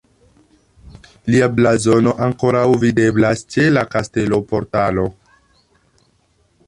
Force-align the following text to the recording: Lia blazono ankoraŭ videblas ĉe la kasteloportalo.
Lia 1.33 1.49
blazono 1.59 2.13
ankoraŭ 2.29 2.63
videblas 2.85 3.45
ĉe 3.57 3.67
la 3.77 3.85
kasteloportalo. 3.93 5.07